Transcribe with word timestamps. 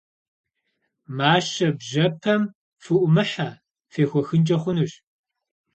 Мащэ 1.17 1.67
бжьэпэм 1.77 2.41
фыӏумыхьэ, 2.83 3.49
фехуэхынкӏэ 3.91 4.57
хъунущ. 4.61 4.91